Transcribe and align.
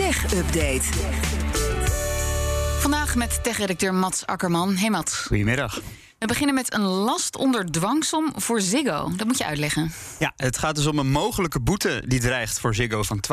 Tech 0.00 0.34
Update. 0.34 0.82
Vandaag 2.78 3.14
met 3.14 3.44
tech-redacteur 3.44 3.94
Mats 3.94 4.26
Akkerman. 4.26 4.76
Hey 4.76 4.90
Mats. 4.90 5.14
Goedemiddag. 5.14 5.80
We 6.18 6.26
beginnen 6.26 6.54
met 6.54 6.74
een 6.74 6.82
last 6.82 7.36
onder 7.36 7.70
dwangsom 7.70 8.32
voor 8.36 8.60
Ziggo. 8.60 9.12
Dat 9.16 9.26
moet 9.26 9.38
je 9.38 9.44
uitleggen. 9.44 9.92
Ja, 10.18 10.32
het 10.36 10.58
gaat 10.58 10.74
dus 10.76 10.86
om 10.86 10.98
een 10.98 11.10
mogelijke 11.10 11.60
boete 11.60 12.02
die 12.06 12.20
dreigt 12.20 12.60
voor 12.60 12.74
Ziggo 12.74 13.02
van 13.02 13.24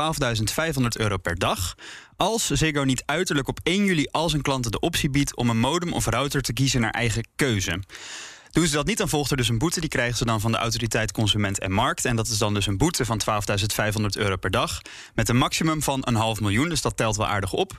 12.500 0.80 0.88
euro 0.88 1.18
per 1.18 1.36
dag. 1.36 1.76
Als 2.17 2.47
Ziggo 2.47 2.84
niet 2.84 3.04
uiterlijk 3.06 3.47
op 3.47 3.60
1 3.63 3.86
juli 3.86 4.08
al 4.12 4.29
zijn 4.29 4.42
klanten 4.42 4.72
de 4.72 4.79
optie 4.79 5.10
biedt 5.10 5.36
om 5.36 5.49
een 5.49 5.60
modem 5.60 5.94
of 5.94 6.06
router 6.06 6.42
te 6.42 6.54
kiezen 6.54 6.81
naar 6.81 6.92
eigen 6.92 7.28
keuze. 7.36 7.79
Doen 8.58 8.67
ze 8.67 8.76
dat 8.76 8.85
niet, 8.85 8.97
dan 8.97 9.10
volgt 9.10 9.31
er 9.31 9.37
dus 9.37 9.49
een 9.49 9.58
boete. 9.58 9.79
Die 9.79 9.90
krijgen 9.90 10.17
ze 10.17 10.26
dan 10.26 10.42
van 10.42 10.51
de 10.51 10.58
autoriteit 10.58 11.12
Consument 11.12 11.60
en 11.60 11.71
Markt. 11.71 12.05
En 12.05 12.15
dat 12.15 12.28
is 12.28 12.37
dan 12.37 12.53
dus 12.53 12.67
een 12.67 12.78
boete 12.78 13.05
van 13.05 13.22
12.500 13.99 14.05
euro 14.17 14.35
per 14.35 14.51
dag. 14.51 14.81
Met 15.15 15.29
een 15.29 15.37
maximum 15.37 15.83
van 15.83 16.02
een 16.05 16.16
half 16.16 16.40
miljoen. 16.40 16.70
Dus 16.70 16.81
dat 16.81 16.98
telt 16.98 17.16
wel 17.16 17.27
aardig 17.27 17.54
op. 17.54 17.77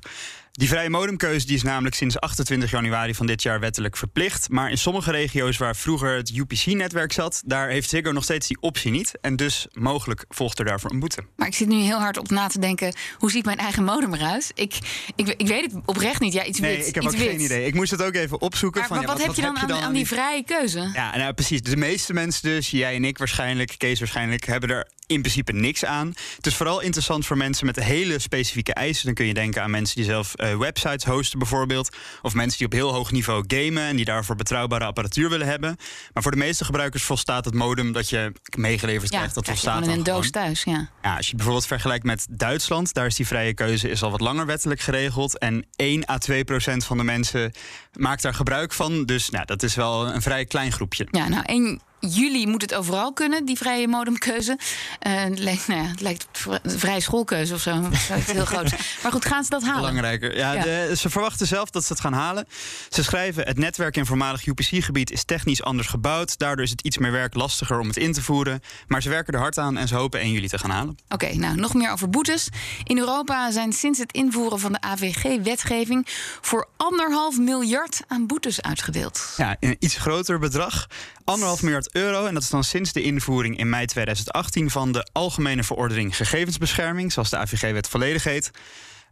Die 0.58 0.68
vrije 0.68 0.90
modemkeuze 0.90 1.46
die 1.46 1.56
is 1.56 1.62
namelijk 1.62 1.94
sinds 1.94 2.20
28 2.20 2.70
januari 2.70 3.14
van 3.14 3.26
dit 3.26 3.42
jaar 3.42 3.60
wettelijk 3.60 3.96
verplicht. 3.96 4.48
Maar 4.48 4.70
in 4.70 4.78
sommige 4.78 5.10
regio's 5.10 5.56
waar 5.56 5.76
vroeger 5.76 6.16
het 6.16 6.30
UPC-netwerk 6.36 7.12
zat, 7.12 7.42
daar 7.46 7.68
heeft 7.68 7.88
Ziggo 7.88 8.12
nog 8.12 8.24
steeds 8.24 8.46
die 8.46 8.56
optie 8.60 8.90
niet. 8.90 9.12
En 9.20 9.36
dus 9.36 9.66
mogelijk 9.72 10.24
volgt 10.28 10.58
er 10.58 10.64
daarvoor 10.64 10.90
een 10.90 10.98
boete. 10.98 11.22
Maar 11.36 11.46
ik 11.46 11.54
zit 11.54 11.68
nu 11.68 11.76
heel 11.76 11.98
hard 11.98 12.18
op 12.18 12.30
na 12.30 12.46
te 12.46 12.58
denken: 12.58 12.94
hoe 13.18 13.30
ziet 13.30 13.44
mijn 13.44 13.58
eigen 13.58 13.84
modem 13.84 14.14
eruit? 14.14 14.50
Ik, 14.54 14.78
ik, 15.16 15.28
ik 15.28 15.46
weet 15.46 15.72
het 15.72 15.74
oprecht 15.84 16.20
niet. 16.20 16.32
Ja, 16.32 16.44
iets 16.44 16.60
nee, 16.60 16.76
wit, 16.76 16.86
ik 16.86 16.94
heb 16.94 17.04
iets 17.04 17.12
ook 17.12 17.18
wit. 17.18 17.30
geen 17.30 17.40
idee. 17.40 17.66
Ik 17.66 17.74
moest 17.74 17.90
het 17.90 18.02
ook 18.02 18.14
even 18.14 18.40
opzoeken. 18.40 18.80
Maar 18.80 18.88
van, 18.88 19.06
wat, 19.06 19.18
ja, 19.18 19.26
heb 19.26 19.34
je 19.34 19.42
dan, 19.42 19.58
aan, 19.58 19.72
aan 19.72 19.92
die 19.92 20.06
vrije 20.06 20.44
keuze? 20.44 20.90
Ja, 20.92 21.16
nou 21.16 21.32
precies. 21.32 21.62
De 21.62 21.76
meeste 21.76 22.12
mensen 22.12 22.42
dus, 22.42 22.70
jij 22.70 22.94
en 22.94 23.04
ik 23.04 23.18
waarschijnlijk, 23.18 23.74
Kees 23.76 23.98
waarschijnlijk, 23.98 24.44
hebben 24.44 24.70
er 24.70 24.86
in 25.08 25.20
principe 25.20 25.52
niks 25.52 25.84
aan. 25.84 26.14
Het 26.36 26.46
is 26.46 26.54
vooral 26.54 26.80
interessant 26.80 27.26
voor 27.26 27.36
mensen 27.36 27.66
met 27.66 27.76
hele 27.76 28.18
specifieke 28.18 28.74
eisen. 28.74 29.04
Dan 29.04 29.14
kun 29.14 29.26
je 29.26 29.34
denken 29.34 29.62
aan 29.62 29.70
mensen 29.70 29.96
die 29.96 30.04
zelf 30.04 30.34
eh, 30.34 30.56
websites 30.56 31.04
hosten 31.04 31.38
bijvoorbeeld. 31.38 31.96
Of 32.22 32.34
mensen 32.34 32.58
die 32.58 32.66
op 32.66 32.72
heel 32.72 32.92
hoog 32.92 33.12
niveau 33.12 33.44
gamen 33.46 33.82
en 33.82 33.96
die 33.96 34.04
daarvoor 34.04 34.36
betrouwbare 34.36 34.84
apparatuur 34.84 35.30
willen 35.30 35.46
hebben. 35.46 35.76
Maar 36.12 36.22
voor 36.22 36.32
de 36.32 36.38
meeste 36.38 36.64
gebruikers 36.64 37.02
volstaat 37.02 37.44
het 37.44 37.54
modem 37.54 37.92
dat 37.92 38.08
je 38.08 38.32
meegeleverd 38.56 39.10
Ja, 39.10 39.16
krijgt. 39.16 39.34
Dat 39.34 39.44
krijg 39.44 39.60
volstaat 39.60 39.84
in 39.86 39.90
een 39.90 40.02
doos 40.02 40.30
thuis. 40.30 40.62
Ja. 40.62 40.88
Ja, 41.02 41.16
als 41.16 41.28
je 41.28 41.34
bijvoorbeeld 41.34 41.66
vergelijkt 41.66 42.04
met 42.04 42.26
Duitsland, 42.30 42.94
daar 42.94 43.06
is 43.06 43.14
die 43.14 43.26
vrije 43.26 43.54
keuze 43.54 43.88
is 43.88 44.02
al 44.02 44.10
wat 44.10 44.20
langer 44.20 44.46
wettelijk 44.46 44.80
geregeld. 44.80 45.38
En 45.38 45.66
1 45.76 46.08
à 46.10 46.18
2 46.18 46.44
procent 46.44 46.84
van 46.84 46.96
de 46.96 47.04
mensen 47.04 47.52
maakt 47.92 48.22
daar 48.22 48.34
gebruik 48.34 48.72
van. 48.72 49.04
Dus 49.04 49.30
nou, 49.30 49.44
dat 49.44 49.62
is 49.62 49.74
wel 49.74 50.06
een 50.06 50.22
vrij 50.22 50.44
klein 50.44 50.72
groepje. 50.72 51.06
ja, 51.10 51.28
nou, 51.28 51.42
1 51.44 51.80
juli 52.00 52.46
moet 52.46 52.62
het 52.62 52.74
overal 52.74 53.12
kunnen, 53.12 53.44
die 53.44 53.56
vrije 53.56 53.88
modemkeuze. 53.88 54.58
Eh, 54.98 55.12
het, 55.14 55.38
lijkt, 55.38 55.66
nou 55.68 55.82
ja, 55.82 55.88
het 55.88 56.00
lijkt 56.00 56.26
vrije 56.64 57.00
schoolkeuze 57.00 57.54
of 57.54 57.60
zo. 57.60 57.88
Heel 58.12 58.44
groot. 58.44 58.70
Maar 59.02 59.12
goed, 59.12 59.24
gaan 59.24 59.44
ze 59.44 59.50
dat 59.50 59.62
halen? 59.62 59.76
Belangrijker. 59.80 60.36
Ja, 60.36 60.52
Ja. 60.52 60.62
de- 60.62 60.92
ze 60.96 61.10
verwachten 61.10 61.46
zelf 61.46 61.70
dat 61.70 61.84
ze 61.84 61.92
het 61.92 62.00
gaan 62.02 62.12
halen. 62.12 62.46
Ze 62.88 63.02
schrijven: 63.04 63.46
het 63.46 63.58
netwerk 63.58 63.96
in 63.96 64.06
voormalig 64.06 64.46
UPC-gebied 64.46 65.10
is 65.10 65.24
technisch 65.24 65.62
anders 65.62 65.88
gebouwd. 65.88 66.38
Daardoor 66.38 66.64
is 66.64 66.70
het 66.70 66.80
iets 66.80 66.98
meer 66.98 67.12
werk 67.12 67.34
lastiger 67.34 67.78
om 67.78 67.86
het 67.88 67.96
in 67.96 68.12
te 68.12 68.22
voeren. 68.22 68.60
Maar 68.86 69.02
ze 69.02 69.08
werken 69.08 69.32
er 69.34 69.40
hard 69.40 69.58
aan 69.58 69.76
en 69.76 69.88
ze 69.88 69.94
hopen 69.94 70.20
1 70.20 70.32
juli 70.32 70.48
te 70.48 70.58
gaan 70.58 70.70
halen. 70.70 70.98
Oké, 71.08 71.34
nou 71.34 71.56
nog 71.56 71.74
meer 71.74 71.90
over 71.92 72.10
boetes. 72.10 72.48
In 72.84 72.98
Europa 72.98 73.50
zijn 73.50 73.72
sinds 73.72 73.98
het 73.98 74.12
invoeren 74.12 74.58
van 74.58 74.72
de 74.72 74.80
AVG-wetgeving 74.80 76.06
voor 76.40 76.68
anderhalf 76.76 77.38
miljard 77.38 78.00
aan 78.08 78.26
boetes 78.26 78.62
uitgedeeld. 78.62 79.34
Ja, 79.36 79.56
een 79.60 79.76
iets 79.78 79.96
groter 79.96 80.38
bedrag. 80.38 80.86
Anderhalf 81.28 81.62
miljard 81.62 81.94
euro. 81.94 82.26
En 82.26 82.34
dat 82.34 82.42
is 82.42 82.50
dan 82.50 82.64
sinds 82.64 82.92
de 82.92 83.02
invoering 83.02 83.58
in 83.58 83.68
mei 83.68 83.86
2018 83.86 84.70
van 84.70 84.92
de 84.92 85.08
Algemene 85.12 85.64
Verordening 85.64 86.16
Gegevensbescherming, 86.16 87.12
zoals 87.12 87.30
de 87.30 87.36
AVG-wet 87.36 87.88
volledig 87.88 88.24
heet. 88.24 88.50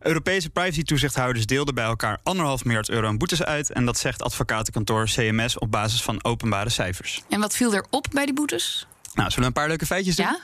Europese 0.00 0.50
privacy-toezichthouders 0.50 1.46
deelden 1.46 1.74
bij 1.74 1.84
elkaar 1.84 2.18
anderhalf 2.22 2.64
miljard 2.64 2.88
euro 2.88 3.06
aan 3.06 3.18
boetes 3.18 3.42
uit. 3.42 3.72
En 3.72 3.84
dat 3.84 3.98
zegt 3.98 4.22
advocatenkantoor 4.22 5.04
CMS 5.04 5.58
op 5.58 5.70
basis 5.70 6.02
van 6.02 6.24
openbare 6.24 6.70
cijfers. 6.70 7.22
En 7.28 7.40
wat 7.40 7.54
viel 7.56 7.74
er 7.74 7.84
op 7.90 8.06
bij 8.12 8.24
die 8.24 8.34
boetes? 8.34 8.86
Nou, 9.14 9.30
zullen 9.30 9.40
we 9.40 9.46
een 9.46 9.52
paar 9.52 9.68
leuke 9.68 9.86
feitjes 9.86 10.16
doen? 10.16 10.26
Ja? 10.26 10.38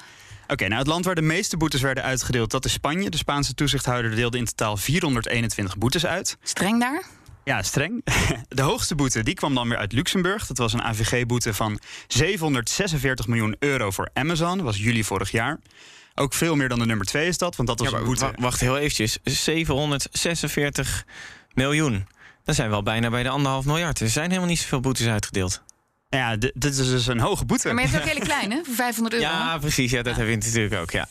Oké, 0.46 0.66
nou 0.66 0.78
het 0.78 0.86
land 0.86 1.04
waar 1.04 1.14
de 1.14 1.22
meeste 1.22 1.56
boetes 1.56 1.80
werden 1.80 2.04
uitgedeeld, 2.04 2.50
dat 2.50 2.64
is 2.64 2.72
Spanje. 2.72 3.10
De 3.10 3.16
Spaanse 3.16 3.54
toezichthouder 3.54 4.14
deelde 4.14 4.38
in 4.38 4.44
totaal 4.44 4.76
421 4.76 5.78
boetes 5.78 6.06
uit. 6.06 6.36
Streng 6.42 6.80
daar? 6.80 7.02
Ja, 7.44 7.62
streng. 7.62 8.04
De 8.48 8.62
hoogste 8.62 8.94
boete 8.94 9.22
die 9.22 9.34
kwam 9.34 9.54
dan 9.54 9.68
weer 9.68 9.78
uit 9.78 9.92
Luxemburg. 9.92 10.46
Dat 10.46 10.58
was 10.58 10.72
een 10.72 10.82
AVG-boete 10.82 11.54
van 11.54 11.78
746 12.06 13.26
miljoen 13.26 13.56
euro 13.58 13.90
voor 13.90 14.08
Amazon. 14.14 14.56
Dat 14.56 14.66
was 14.66 14.76
juli 14.78 15.04
vorig 15.04 15.30
jaar. 15.30 15.58
Ook 16.14 16.34
veel 16.34 16.56
meer 16.56 16.68
dan 16.68 16.78
de 16.78 16.86
nummer 16.86 17.06
2 17.06 17.26
is 17.28 17.38
dat, 17.38 17.56
want 17.56 17.68
dat 17.68 17.78
was 17.78 17.90
Ja, 17.90 17.96
een 17.98 18.04
boete. 18.04 18.24
wa- 18.24 18.32
wacht 18.36 18.60
heel 18.60 18.76
eventjes. 18.78 19.18
746 19.24 21.04
miljoen. 21.54 22.06
Dan 22.44 22.54
zijn 22.54 22.68
we 22.68 22.74
al 22.74 22.82
bijna 22.82 23.10
bij 23.10 23.22
de 23.22 23.28
anderhalf 23.28 23.64
miljard. 23.64 24.00
Er 24.00 24.08
zijn 24.08 24.28
helemaal 24.28 24.48
niet 24.48 24.58
zoveel 24.58 24.80
boetes 24.80 25.06
uitgedeeld. 25.06 25.62
Ja, 26.08 26.36
dit 26.36 26.64
is 26.64 26.76
dus 26.76 27.06
een 27.06 27.20
hoge 27.20 27.44
boete. 27.44 27.68
Ja, 27.68 27.74
maar 27.74 27.82
je 27.84 27.88
hebt 27.90 28.02
ook 28.02 28.08
hele 28.12 28.24
kleine, 28.24 28.62
voor 28.64 28.74
500 28.74 29.14
euro. 29.14 29.26
Ja, 29.26 29.58
precies. 29.58 29.90
Ja, 29.90 30.02
dat 30.02 30.16
hebben 30.16 30.38
we 30.38 30.44
natuurlijk 30.46 30.74
ook. 30.80 30.90
Ja. 30.90 31.08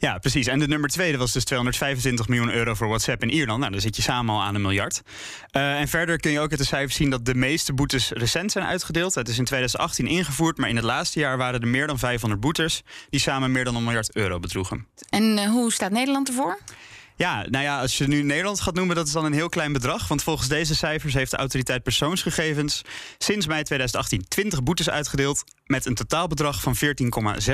Ja, 0.00 0.18
precies. 0.18 0.46
En 0.46 0.58
de 0.58 0.68
nummer 0.68 0.90
2 0.90 1.10
dat 1.10 1.20
was 1.20 1.32
dus 1.32 1.44
225 1.44 2.28
miljoen 2.28 2.52
euro 2.52 2.74
voor 2.74 2.88
WhatsApp 2.88 3.22
in 3.22 3.30
Ierland. 3.30 3.58
Nou, 3.58 3.72
dan 3.72 3.80
zit 3.80 3.96
je 3.96 4.02
samen 4.02 4.34
al 4.34 4.42
aan 4.42 4.54
een 4.54 4.60
miljard. 4.60 5.02
Eh, 5.50 5.80
en 5.80 5.88
verder 5.88 6.20
kun 6.20 6.30
je 6.30 6.40
ook 6.40 6.50
uit 6.50 6.58
de 6.58 6.66
cijfers 6.66 6.94
zien 6.94 7.10
dat 7.10 7.24
de 7.24 7.34
meeste 7.34 7.72
boetes 7.72 8.10
recent 8.10 8.52
zijn 8.52 8.64
uitgedeeld. 8.64 9.14
Het 9.14 9.28
is 9.28 9.38
in 9.38 9.44
2018 9.44 10.06
ingevoerd, 10.06 10.56
maar 10.56 10.68
in 10.68 10.76
het 10.76 10.84
laatste 10.84 11.18
jaar 11.18 11.36
waren 11.36 11.60
er 11.60 11.68
meer 11.68 11.86
dan 11.86 11.98
500 11.98 12.40
boetes... 12.40 12.82
die 13.10 13.20
samen 13.20 13.52
meer 13.52 13.64
dan 13.64 13.76
een 13.76 13.84
miljard 13.84 14.14
euro 14.14 14.38
bedroegen. 14.38 14.86
En 15.08 15.38
eh, 15.38 15.50
hoe 15.50 15.72
staat 15.72 15.90
Nederland 15.90 16.28
ervoor? 16.28 16.58
Ja, 17.20 17.44
nou 17.50 17.64
ja, 17.64 17.80
als 17.80 17.98
je 17.98 18.06
nu 18.06 18.22
Nederland 18.22 18.60
gaat 18.60 18.74
noemen, 18.74 18.96
dat 18.96 19.06
is 19.06 19.12
dan 19.12 19.24
een 19.24 19.32
heel 19.32 19.48
klein 19.48 19.72
bedrag. 19.72 20.08
Want 20.08 20.22
volgens 20.22 20.48
deze 20.48 20.74
cijfers 20.74 21.14
heeft 21.14 21.30
de 21.30 21.36
autoriteit 21.36 21.82
persoonsgegevens 21.82 22.82
sinds 23.18 23.46
mei 23.46 23.62
2018 23.62 24.28
20 24.28 24.62
boetes 24.62 24.90
uitgedeeld. 24.90 25.44
Met 25.64 25.86
een 25.86 25.94
totaalbedrag 25.94 26.60
van 26.60 26.76
14,6 26.76 26.82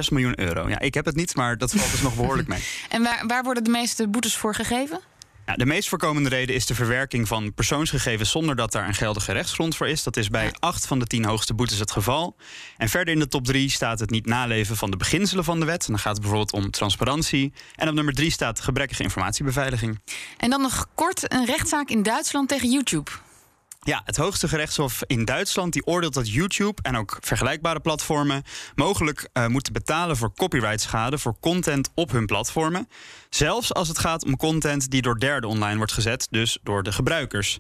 miljoen 0.09 0.41
euro. 0.41 0.69
Ja, 0.69 0.79
ik 0.79 0.95
heb 0.95 1.05
het 1.05 1.15
niet, 1.17 1.35
maar 1.35 1.59
dat 1.59 1.73
valt 1.73 1.91
dus 1.91 2.03
nog 2.03 2.17
behoorlijk 2.17 2.49
mee. 2.49 2.65
En 2.89 3.03
waar, 3.03 3.25
waar 3.27 3.43
worden 3.43 3.65
de 3.65 3.71
meeste 3.71 4.09
boetes 4.09 4.37
voor 4.37 4.55
gegeven? 4.55 5.01
Ja, 5.47 5.55
de 5.55 5.67
meest 5.67 5.89
voorkomende 5.89 6.29
reden 6.29 6.55
is 6.55 6.67
de 6.67 6.75
verwerking 6.75 7.29
van 7.29 7.55
persoonsgegevens 7.55 8.31
zonder 8.31 8.57
dat 8.57 8.73
daar 8.73 8.89
een 8.89 8.95
geldige 8.95 9.33
rechtsgrond 9.33 9.77
voor 9.77 9.89
is. 9.89 10.03
Dat 10.03 10.17
is 10.17 10.29
bij 10.29 10.45
Ja. 10.45 10.51
acht 10.59 10.87
van 10.87 10.99
de 10.99 11.07
tien 11.07 11.25
hoogste 11.25 11.55
boetes 11.55 11.79
het 11.79 11.91
geval. 11.91 12.37
En 12.77 12.89
verder 12.89 13.15
in 13.15 13.21
de 13.21 13.29
top 13.29 13.45
drie 13.45 13.71
staat 13.71 13.99
het 14.01 14.11
niet 14.11 14.27
naleven 14.27 14.77
van 14.77 14.91
de 14.91 14.97
beginselen 14.97 15.45
van 15.45 15.61
de 15.61 15.67
wet. 15.67 15.87
En 15.87 15.93
dan 15.93 15.99
gaat 15.99 16.13
het 16.13 16.21
bijvoorbeeld 16.21 16.53
om 16.53 16.71
transparantie. 16.71 17.53
En 17.75 17.89
op 17.89 17.95
nummer 17.95 18.15
drie 18.15 18.31
staat 18.31 18.61
gebrekkige 18.61 19.03
informatiebeveiliging. 19.03 20.01
En 20.37 20.51
dan 20.51 20.61
nog 20.61 20.87
kort 20.95 21.33
een 21.33 21.47
rechtszaak 21.47 21.89
in 21.89 22.03
Duitsland 22.03 22.49
tegen 22.49 22.71
YouTube. 22.71 23.11
Ja, 23.87 24.03
het 24.05 24.17
hoogste 24.17 24.49
gerechtshof 24.49 25.03
in 25.07 25.25
Duitsland 25.25 25.73
die 25.73 25.87
oordeelt 25.87 26.15
dat 26.15 26.33
YouTube 26.33 26.83
en 26.83 26.97
ook 26.97 27.19
vergelijkbare 27.21 27.81
platformen 27.81 28.43
mogelijk 28.75 29.29
eh, 29.33 29.47
moeten 29.47 29.73
betalen 29.73 30.17
voor 30.17 30.33
copyrightschade 30.35 31.19
voor 31.19 31.37
content 31.41 31.91
op 31.95 32.11
hun 32.11 32.27
platformen. 32.27 32.89
Zelfs 33.31 33.75
als 33.75 33.89
het 33.89 33.99
gaat 33.99 34.25
om 34.25 34.37
content 34.37 34.91
die 34.91 35.03
door 35.03 35.19
derden 35.19 35.51
online 35.51 35.77
wordt 35.77 35.93
gezet, 35.93 36.27
dus 36.31 36.59
door 36.63 36.83
de 36.83 36.93
gebruikers. 36.93 37.59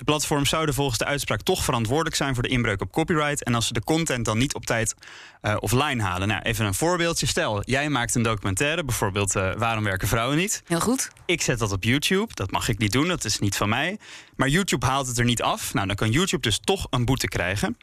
De 0.00 0.06
platforms 0.06 0.48
zouden 0.48 0.74
volgens 0.74 0.98
de 0.98 1.04
uitspraak 1.04 1.42
toch 1.42 1.64
verantwoordelijk 1.64 2.16
zijn 2.16 2.34
voor 2.34 2.42
de 2.42 2.48
inbreuk 2.48 2.80
op 2.80 2.92
copyright. 2.92 3.44
En 3.44 3.54
als 3.54 3.66
ze 3.66 3.72
de 3.72 3.84
content 3.84 4.24
dan 4.24 4.38
niet 4.38 4.54
op 4.54 4.66
tijd 4.66 4.94
eh, 5.40 5.56
offline 5.60 6.02
halen. 6.02 6.28
Nou, 6.28 6.42
even 6.42 6.66
een 6.66 6.74
voorbeeldje. 6.74 7.26
Stel, 7.26 7.62
jij 7.64 7.88
maakt 7.88 8.14
een 8.14 8.22
documentaire, 8.22 8.84
bijvoorbeeld 8.84 9.36
eh, 9.36 9.52
Waarom 9.54 9.84
werken 9.84 10.08
vrouwen 10.08 10.36
niet? 10.36 10.62
Heel 10.66 10.80
goed. 10.80 11.10
Ik 11.26 11.42
zet 11.42 11.58
dat 11.58 11.72
op 11.72 11.84
YouTube. 11.84 12.34
Dat 12.34 12.50
mag 12.50 12.68
ik 12.68 12.78
niet 12.78 12.92
doen, 12.92 13.08
dat 13.08 13.24
is 13.24 13.38
niet 13.38 13.56
van 13.56 13.68
mij. 13.68 13.98
Maar 14.36 14.48
YouTube 14.48 14.86
haalt 14.86 15.06
het 15.06 15.18
er 15.18 15.24
niet 15.24 15.42
af. 15.42 15.74
Nou, 15.74 15.86
dan 15.86 15.96
kan 15.96 16.10
YouTube 16.10 16.42
dus 16.42 16.58
toch 16.58 16.86
een 16.90 17.04
boete 17.04 17.28
krijgen. 17.28 17.76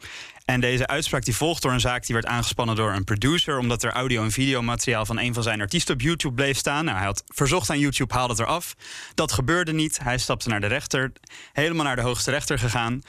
En 0.50 0.60
deze 0.60 0.86
uitspraak 0.86 1.24
die 1.24 1.36
volgt 1.36 1.62
door 1.62 1.72
een 1.72 1.80
zaak 1.80 2.06
die 2.06 2.14
werd 2.14 2.26
aangespannen 2.26 2.76
door 2.76 2.92
een 2.92 3.04
producer... 3.04 3.58
omdat 3.58 3.82
er 3.82 3.92
audio- 3.92 4.22
en 4.22 4.30
videomateriaal 4.30 5.06
van 5.06 5.18
een 5.18 5.34
van 5.34 5.42
zijn 5.42 5.60
artiesten 5.60 5.94
op 5.94 6.00
YouTube 6.00 6.34
bleef 6.34 6.56
staan. 6.56 6.84
Nou, 6.84 6.96
hij 6.96 7.06
had 7.06 7.22
verzocht 7.26 7.70
aan 7.70 7.78
YouTube, 7.78 8.14
haal 8.14 8.28
het 8.28 8.38
eraf. 8.38 8.74
Dat 9.14 9.32
gebeurde 9.32 9.72
niet. 9.72 9.98
Hij 10.02 10.18
stapte 10.18 10.48
naar 10.48 10.60
de 10.60 10.66
rechter, 10.66 11.12
helemaal 11.52 11.84
naar 11.84 11.96
de 11.96 12.02
hoogste 12.02 12.30
rechter 12.30 12.58
gegaan. 12.58 13.02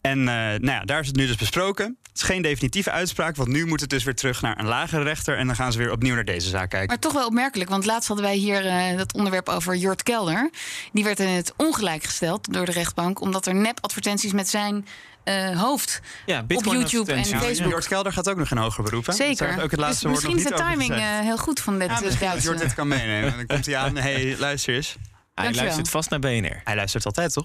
En 0.00 0.18
eh, 0.18 0.24
nou 0.34 0.66
ja, 0.66 0.84
daar 0.84 1.00
is 1.00 1.06
het 1.06 1.16
nu 1.16 1.26
dus 1.26 1.36
besproken. 1.36 1.96
Het 2.02 2.16
is 2.16 2.22
geen 2.22 2.42
definitieve 2.42 2.90
uitspraak, 2.90 3.36
want 3.36 3.48
nu 3.48 3.66
moet 3.66 3.80
het 3.80 3.90
dus 3.90 4.04
weer 4.04 4.14
terug 4.14 4.42
naar 4.42 4.58
een 4.58 4.66
lagere 4.66 5.02
rechter... 5.02 5.36
en 5.36 5.46
dan 5.46 5.56
gaan 5.56 5.72
ze 5.72 5.78
weer 5.78 5.92
opnieuw 5.92 6.14
naar 6.14 6.24
deze 6.24 6.48
zaak 6.48 6.70
kijken. 6.70 6.88
Maar 6.88 6.98
toch 6.98 7.12
wel 7.12 7.26
opmerkelijk, 7.26 7.70
want 7.70 7.84
laatst 7.84 8.08
hadden 8.08 8.26
wij 8.26 8.36
hier 8.36 8.66
eh, 8.66 8.96
dat 8.96 9.14
onderwerp 9.14 9.48
over 9.48 9.74
Jort 9.74 10.02
Kelder. 10.02 10.50
Die 10.92 11.04
werd 11.04 11.20
in 11.20 11.28
het 11.28 11.52
ongelijk 11.56 12.04
gesteld 12.04 12.52
door 12.52 12.64
de 12.64 12.72
rechtbank, 12.72 13.20
omdat 13.20 13.46
er 13.46 13.54
nep-advertenties 13.54 14.32
met 14.32 14.48
zijn 14.48 14.86
eh, 15.26 15.60
hoofd 15.60 16.00
Ja, 16.26 16.44
op 16.54 16.64
YouTube 16.64 17.12
en. 17.12 17.24
Facebook. 17.24 17.70
Jort 17.70 17.88
Kelder 17.88 18.12
gaat 18.12 18.28
ook 18.28 18.36
nog 18.36 18.50
in 18.50 18.56
hoger 18.56 18.82
beroep. 18.84 19.06
hè? 19.06 19.12
Zeker. 19.12 19.62
Ook 19.62 19.70
het 19.70 19.80
laatste 19.80 20.04
dus 20.08 20.12
misschien 20.12 20.36
is 20.36 20.44
de 20.44 20.64
timing 20.70 20.92
eh, 20.94 21.00
heel 21.20 21.36
goed 21.36 21.60
van 21.60 21.78
dit 21.78 21.88
Ja, 21.88 22.02
eh, 22.02 22.32
dat. 22.32 22.42
Jort 22.42 22.58
dit 22.58 22.74
kan 22.74 22.88
meenemen. 22.88 23.36
Dan 23.36 23.46
komt 23.46 23.66
hij 23.66 23.76
aan. 23.76 23.96
hey, 23.96 24.36
luister 24.38 24.74
eens. 24.74 24.88
Hij 24.96 24.98
Dankjewel. 25.34 25.62
luistert 25.62 25.88
vast 25.88 26.10
naar 26.10 26.18
BNR. 26.18 26.60
Hij 26.64 26.74
luistert 26.76 27.06
altijd, 27.06 27.32
toch? 27.32 27.44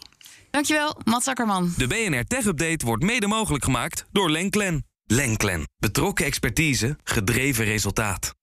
Dankjewel, 0.51 0.99
Mats 1.03 1.27
Akkerman. 1.27 1.73
De 1.77 1.87
BNR 1.87 2.23
Tech 2.27 2.45
Update 2.45 2.85
wordt 2.85 3.03
mede 3.03 3.27
mogelijk 3.27 3.63
gemaakt 3.63 4.05
door 4.11 4.29
Lenklen. 4.31 4.85
Lenklen. 5.05 5.67
Betrokken 5.77 6.25
expertise, 6.25 6.97
gedreven 7.03 7.65
resultaat. 7.65 8.35